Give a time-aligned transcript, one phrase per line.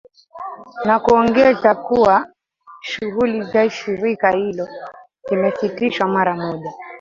[0.85, 2.25] na kuongeza kuwa
[2.81, 4.67] shughuli za shirika hilo
[5.29, 6.71] zimesitishwa mara moja